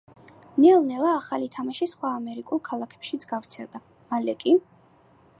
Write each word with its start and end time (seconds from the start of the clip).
ნელ-ნელა 0.63 1.09
ახალი 1.17 1.49
თამაში 1.55 1.87
სხვა 1.91 2.13
ამერიკულ 2.21 2.61
ქალაქებშიც 2.69 3.27
გავრცელდა. 3.33 3.83
მალე 4.15 4.35
კი 4.45 4.55